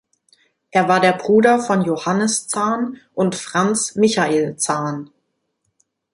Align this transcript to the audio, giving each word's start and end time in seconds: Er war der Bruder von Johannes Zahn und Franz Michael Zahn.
Er 0.71 0.87
war 0.89 0.99
der 0.99 1.13
Bruder 1.13 1.59
von 1.59 1.83
Johannes 1.83 2.47
Zahn 2.47 2.97
und 3.13 3.35
Franz 3.35 3.93
Michael 3.95 4.55
Zahn. 4.57 5.11